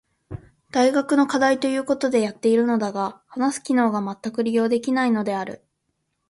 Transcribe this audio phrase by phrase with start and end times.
[0.71, 5.63] 大学の課題と言うことでやっているのだが話す機能がまったく利用できていないのである。